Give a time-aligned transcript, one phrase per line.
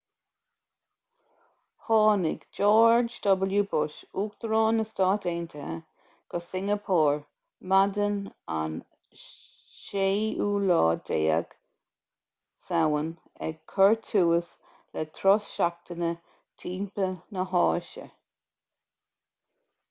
[1.87, 5.75] tháinig george w bush uachtarán na stát aontaithe
[6.35, 7.19] go singeapór
[7.75, 8.17] maidin
[8.57, 8.79] an
[9.25, 11.39] 16
[12.71, 13.13] samhain
[13.51, 14.51] ag cur tús
[14.97, 16.13] le turas seachtaine
[16.65, 18.09] timpeall na háise